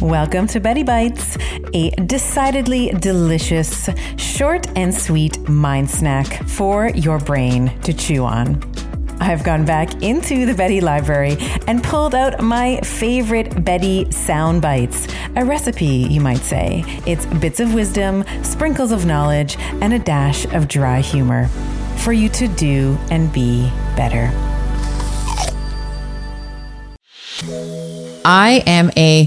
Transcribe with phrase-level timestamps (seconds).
[0.00, 1.36] Welcome to Betty Bites,
[1.74, 8.62] a decidedly delicious, short and sweet mind snack for your brain to chew on.
[9.20, 11.36] I've gone back into the Betty library
[11.66, 15.06] and pulled out my favorite Betty sound bites.
[15.36, 16.82] A recipe, you might say.
[17.04, 21.48] It's bits of wisdom, sprinkles of knowledge, and a dash of dry humor
[21.98, 24.32] for you to do and be better.
[28.24, 29.26] I am a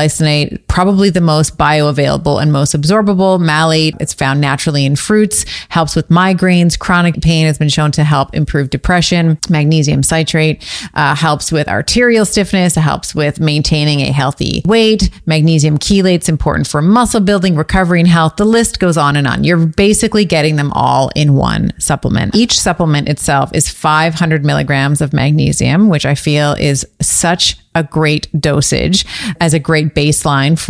[0.00, 3.38] glycinate probably the most bioavailable and most absorbable.
[3.38, 6.78] Malate, it's found naturally in fruits, helps with migraines.
[6.78, 9.38] Chronic pain has been shown to help improve depression.
[9.50, 15.10] Magnesium citrate uh, helps with arterial stiffness, it helps with maintaining a healthy weight.
[15.26, 18.36] Magnesium chelate's important for muscle building, recovery, and health.
[18.36, 19.44] The list goes on and on.
[19.44, 22.34] You're basically getting them all in one supplement.
[22.34, 28.28] Each supplement itself is 500 milligrams of magnesium, which I feel is such a great
[28.40, 29.04] dosage
[29.40, 30.69] as a great baseline for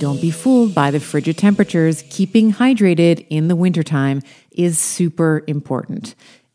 [0.00, 2.04] Don't be fooled by the frigid temperatures.
[2.08, 6.14] Keeping hydrated in the wintertime is super important.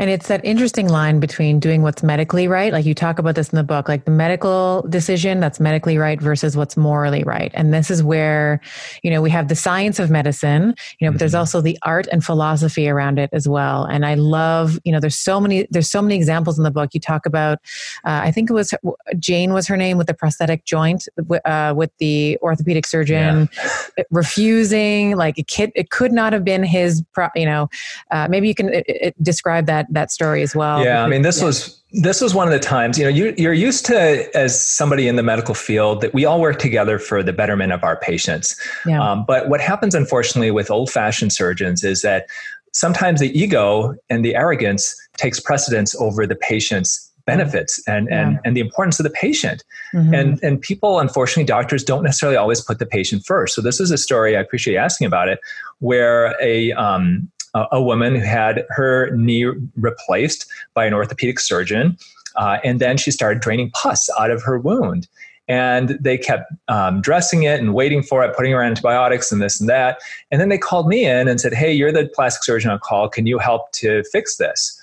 [0.00, 2.72] And it's that interesting line between doing what's medically right.
[2.72, 6.18] Like you talk about this in the book, like the medical decision that's medically right
[6.18, 7.50] versus what's morally right.
[7.52, 8.62] And this is where,
[9.02, 11.40] you know, we have the science of medicine, you know, but there's mm-hmm.
[11.40, 13.84] also the art and philosophy around it as well.
[13.84, 16.94] And I love, you know, there's so many, there's so many examples in the book.
[16.94, 17.58] You talk about,
[18.06, 18.72] uh, I think it was
[19.18, 21.08] Jane was her name with the prosthetic joint,
[21.44, 24.04] uh, with the orthopedic surgeon yeah.
[24.10, 27.68] refusing, like a kid, it could not have been his, pro, you know,
[28.10, 30.84] uh, maybe you can it, it describe that that story as well.
[30.84, 31.46] Yeah, I mean, this yeah.
[31.46, 35.08] was this was one of the times you know you, you're used to as somebody
[35.08, 38.58] in the medical field that we all work together for the betterment of our patients.
[38.86, 39.02] Yeah.
[39.02, 42.26] Um, but what happens, unfortunately, with old-fashioned surgeons is that
[42.72, 48.28] sometimes the ego and the arrogance takes precedence over the patient's benefits and yeah.
[48.28, 49.62] and and the importance of the patient
[49.94, 50.14] mm-hmm.
[50.14, 53.90] and and people unfortunately doctors don't necessarily always put the patient first so this is
[53.90, 55.38] a story i appreciate you asking about it
[55.80, 59.44] where a um, a, woman who had her knee
[59.76, 61.96] replaced by an orthopedic surgeon.
[62.36, 65.08] Uh, and then she started draining pus out of her wound.
[65.48, 69.42] And they kept um, dressing it and waiting for it, putting her on antibiotics and
[69.42, 69.98] this and that.
[70.30, 73.08] And then they called me in and said, Hey, you're the plastic surgeon on call.
[73.08, 74.80] Can you help to fix this?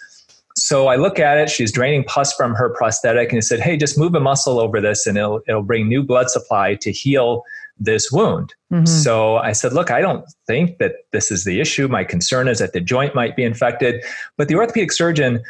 [0.58, 1.52] So I look at it.
[1.52, 5.06] She's draining pus from her prosthetic, and said, "Hey, just move a muscle over this,
[5.06, 7.44] and it'll it'll bring new blood supply to heal
[7.80, 8.86] this wound." Mm-hmm.
[8.86, 11.88] So I said, "Look, I don't think that this is the issue.
[11.88, 14.04] My concern is that the joint might be infected."
[14.38, 15.42] But the orthopedic surgeon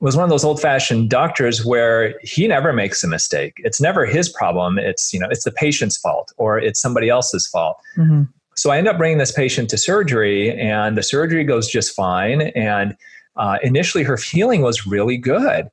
[0.00, 3.54] was one of those old-fashioned doctors where he never makes a mistake.
[3.64, 4.78] It's never his problem.
[4.78, 7.78] It's you know it's the patient's fault or it's somebody else's fault.
[7.96, 8.22] Mm-hmm.
[8.56, 12.40] So I end up bringing this patient to surgery, and the surgery goes just fine,
[12.40, 12.96] and
[13.36, 15.68] uh, initially her feeling was really good.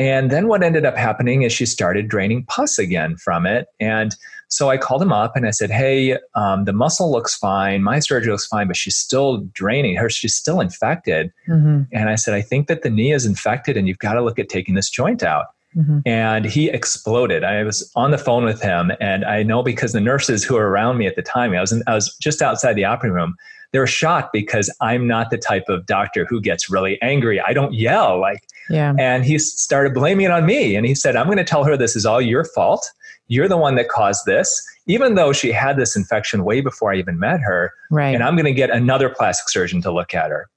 [0.00, 3.66] And then what ended up happening is she started draining pus again from it.
[3.80, 4.16] And
[4.50, 7.82] so I called him up and I said, Hey, um, the muscle looks fine.
[7.82, 10.10] My surgery looks fine, but she's still draining her.
[10.10, 11.32] She's still infected.
[11.48, 11.82] Mm-hmm.
[11.92, 14.38] And I said, I think that the knee is infected and you've got to look
[14.38, 15.46] at taking this joint out.
[15.76, 16.00] Mm-hmm.
[16.04, 17.44] And he exploded.
[17.44, 20.68] I was on the phone with him, and I know because the nurses who were
[20.68, 23.36] around me at the time, I was in, I was just outside the operating room
[23.72, 27.40] they were shocked because I'm not the type of doctor who gets really angry.
[27.40, 28.94] I don't yell like, yeah.
[28.98, 30.76] And he started blaming it on me.
[30.76, 32.90] And he said, I'm going to tell her this is all your fault.
[33.28, 36.96] You're the one that caused this, even though she had this infection way before I
[36.96, 37.72] even met her.
[37.90, 38.14] Right.
[38.14, 40.48] And I'm going to get another plastic surgeon to look at her.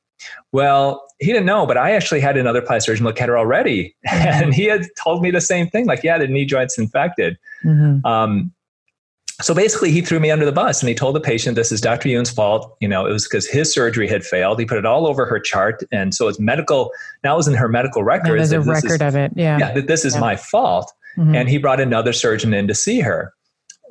[0.51, 3.95] Well, he didn't know, but I actually had another plastic surgeon look at her already.
[4.13, 4.43] Mm-hmm.
[4.43, 7.37] And he had told me the same thing like, yeah, the knee joint's infected.
[7.63, 8.05] Mm-hmm.
[8.05, 8.53] Um,
[9.41, 11.81] so basically he threw me under the bus and he told the patient this is
[11.81, 12.75] dr Youn's fault.
[12.79, 14.59] You know it was because his surgery had failed.
[14.59, 15.83] He put it all over her chart.
[15.91, 16.91] And so it's medical
[17.23, 19.31] now it was in her medical records there's a record is, of it.
[19.35, 19.57] Yeah.
[19.57, 20.21] Yeah that this is yeah.
[20.21, 20.91] my fault.
[21.17, 21.35] Mm-hmm.
[21.35, 23.33] and he brought another surgeon in to see her.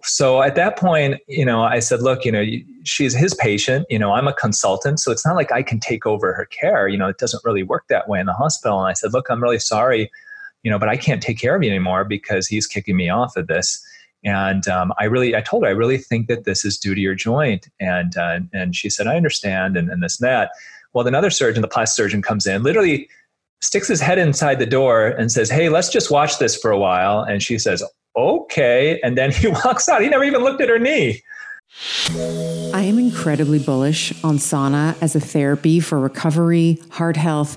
[0.03, 2.45] So at that point you know i said look you know
[2.85, 3.87] she's his patient.
[3.91, 6.89] You know i'm a consultant so it's not like i can take over her care.
[6.89, 8.79] You know it doesn't really work that way in the hospital.
[8.79, 10.11] And i said look i'm really sorry
[10.63, 13.37] you know but i can't take care of you anymore because he's kicking me off
[13.37, 13.85] of this
[14.25, 17.01] and um, I really, I told her, I really think that this is due to
[17.01, 17.69] your joint.
[17.81, 20.51] And uh, and she said, I understand, and, and this and that.
[20.93, 23.09] Well, another surgeon, the plastic surgeon, comes in, literally
[23.61, 26.79] sticks his head inside the door and says, Hey, let's just watch this for a
[26.79, 27.21] while.
[27.21, 27.83] And she says,
[28.17, 29.01] Okay.
[29.03, 30.03] And then he walks out.
[30.03, 31.23] He never even looked at her knee.
[32.75, 37.57] I am incredibly bullish on sauna as a therapy for recovery, heart health,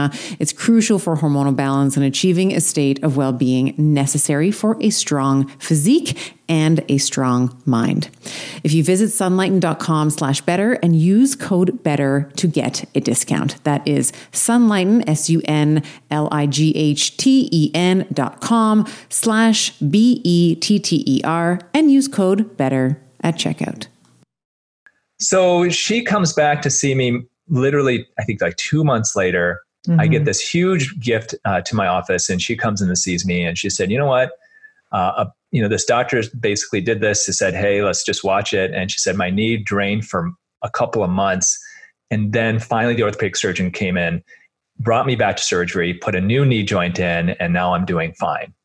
[0.39, 4.89] it's crucial for hormonal balance and achieving a state of well being necessary for a
[4.89, 8.09] strong physique and a strong mind.
[8.63, 13.63] If you visit sunlighten.com slash better and use code better to get a discount.
[13.63, 18.85] That is sunlighten, S U N L I G H T E N dot com
[19.09, 23.87] slash B E T T E R and use code better at checkout.
[25.19, 29.99] So she comes back to see me literally, I think like two months later Mm-hmm.
[29.99, 30.25] I get mm-hmm.
[30.25, 33.57] this huge gift uh, to my office, and she comes in and sees me, and
[33.57, 34.31] she said, "You know what?
[34.91, 37.25] Uh, uh, you know, this doctor basically did this.
[37.25, 40.69] He said, "Hey, let's just watch it." And she said, "My knee drained for a
[40.69, 41.59] couple of months,
[42.11, 44.23] and then finally, the orthopedic surgeon came in,
[44.79, 48.13] brought me back to surgery, put a new knee joint in, and now I'm doing
[48.13, 48.53] fine."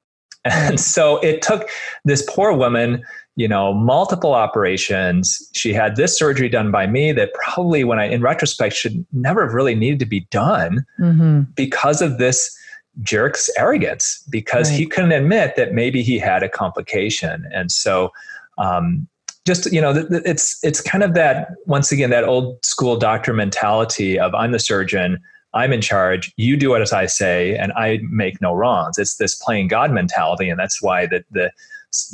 [0.48, 1.68] And so it took
[2.04, 3.02] this poor woman
[3.36, 5.46] you know, multiple operations.
[5.52, 9.44] She had this surgery done by me that probably, when I, in retrospect, should never
[9.44, 11.42] have really needed to be done mm-hmm.
[11.54, 12.56] because of this
[13.02, 14.78] jerk's arrogance, because right.
[14.78, 17.46] he couldn't admit that maybe he had a complication.
[17.52, 18.10] And so,
[18.56, 19.06] um,
[19.46, 24.18] just you know, it's it's kind of that once again that old school doctor mentality
[24.18, 25.20] of I'm the surgeon.
[25.54, 26.32] I'm in charge.
[26.36, 28.98] You do what as I say, and I make no wrongs.
[28.98, 31.52] It's this playing God mentality, and that's why the the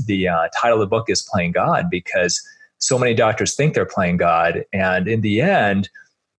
[0.06, 2.40] the uh, title of the book is Playing God because
[2.78, 4.64] so many doctors think they're playing God.
[4.72, 5.88] And in the end,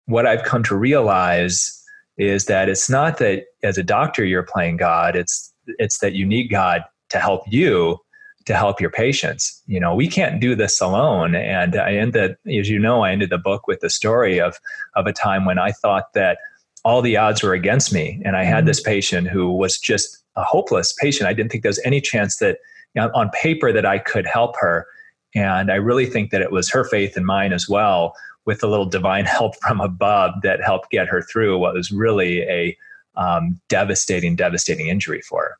[0.05, 1.79] what I've come to realize
[2.17, 6.25] is that it's not that as a doctor you're playing God, it's it's that you
[6.25, 7.99] need God to help you
[8.45, 9.61] to help your patients.
[9.67, 11.33] You know, we can't do this alone.
[11.33, 14.59] And I ended, as you know, I ended the book with the story of
[14.95, 16.39] of a time when I thought that
[16.83, 18.21] all the odds were against me.
[18.25, 18.67] And I had mm-hmm.
[18.67, 21.29] this patient who was just a hopeless patient.
[21.29, 22.57] I didn't think there was any chance that
[22.97, 24.85] on paper that I could help her.
[25.35, 28.67] And I really think that it was her faith and mine as well, with a
[28.67, 32.77] little divine help from above that helped get her through what was really a
[33.15, 35.57] um, devastating, devastating injury for her.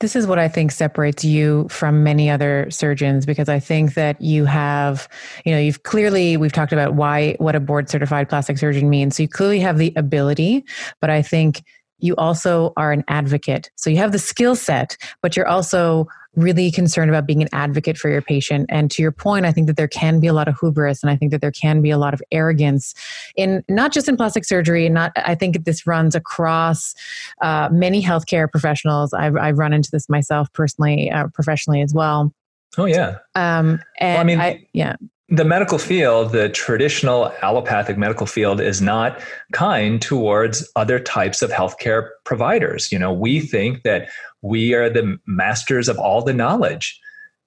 [0.00, 4.20] This is what I think separates you from many other surgeons because I think that
[4.20, 5.08] you have,
[5.46, 9.16] you know, you've clearly, we've talked about why, what a board certified plastic surgeon means.
[9.16, 10.66] So you clearly have the ability,
[11.00, 11.62] but I think
[11.98, 13.70] you also are an advocate.
[13.76, 17.96] So you have the skill set, but you're also really concerned about being an advocate
[17.96, 18.66] for your patient.
[18.68, 21.10] And to your point, I think that there can be a lot of hubris and
[21.10, 22.94] I think that there can be a lot of arrogance
[23.36, 24.84] in not just in plastic surgery.
[24.84, 26.94] And not, I think this runs across
[27.40, 29.14] uh, many healthcare professionals.
[29.14, 32.32] I've, I've run into this myself personally, uh, professionally as well.
[32.76, 33.18] Oh yeah.
[33.34, 34.96] Um, and well, I mean, I, yeah
[35.28, 39.20] the medical field, the traditional allopathic medical field, is not
[39.52, 42.92] kind towards other types of healthcare providers.
[42.92, 44.08] You know, we think that
[44.42, 47.00] we are the masters of all the knowledge.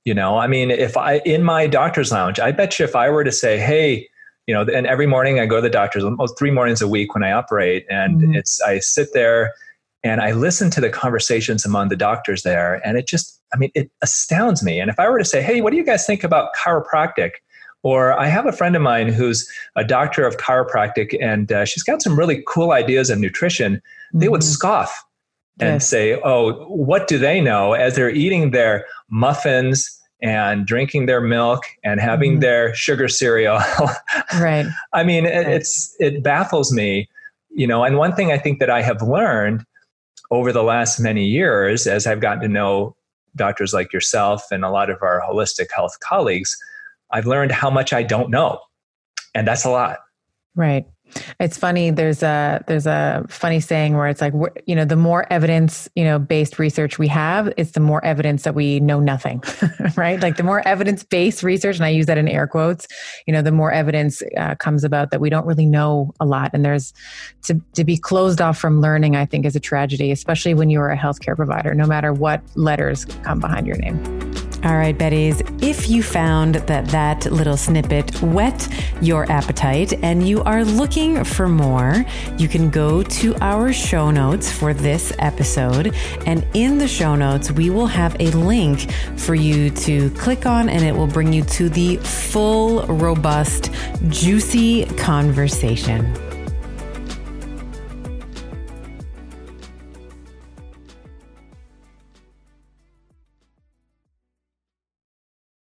[0.03, 3.09] You know, I mean, if I in my doctor's lounge, I bet you if I
[3.09, 4.09] were to say, hey,
[4.45, 7.13] you know, and every morning I go to the doctor's almost three mornings a week
[7.13, 8.35] when I operate, and mm-hmm.
[8.35, 9.53] it's I sit there
[10.03, 13.71] and I listen to the conversations among the doctors there, and it just, I mean,
[13.75, 14.79] it astounds me.
[14.79, 17.31] And if I were to say, hey, what do you guys think about chiropractic?
[17.81, 21.83] Or I have a friend of mine who's a doctor of chiropractic and uh, she's
[21.83, 23.75] got some really cool ideas of nutrition.
[23.75, 24.19] Mm-hmm.
[24.19, 24.51] They would mm-hmm.
[24.51, 25.05] scoff
[25.59, 25.87] and yes.
[25.87, 27.73] say, oh, what do they know?
[27.73, 32.41] As they're eating their muffins and drinking their milk and having mm-hmm.
[32.41, 33.59] their sugar cereal.
[34.39, 34.65] right.
[34.93, 37.09] I mean, it, it's it baffles me,
[37.49, 37.83] you know.
[37.83, 39.65] And one thing I think that I have learned
[40.31, 42.95] over the last many years, as I've gotten to know
[43.35, 46.57] doctors like yourself and a lot of our holistic health colleagues,
[47.11, 48.59] I've learned how much I don't know.
[49.35, 49.99] And that's a lot.
[50.55, 50.85] Right.
[51.39, 51.89] It's funny.
[51.89, 54.33] There's a there's a funny saying where it's like
[54.65, 58.43] you know the more evidence you know based research we have, it's the more evidence
[58.43, 59.43] that we know nothing,
[59.95, 60.19] right?
[60.21, 62.87] Like the more evidence based research, and I use that in air quotes.
[63.25, 66.51] You know, the more evidence uh, comes about that we don't really know a lot,
[66.53, 66.93] and there's
[67.43, 69.15] to to be closed off from learning.
[69.15, 72.41] I think is a tragedy, especially when you are a healthcare provider, no matter what
[72.55, 74.28] letters come behind your name.
[74.61, 78.67] All right, Betties, if you found that that little snippet whet
[79.01, 82.03] your appetite and you are looking for more,
[82.37, 85.95] you can go to our show notes for this episode.
[86.25, 90.67] And in the show notes, we will have a link for you to click on,
[90.67, 93.71] and it will bring you to the full, robust,
[94.09, 96.28] juicy conversation.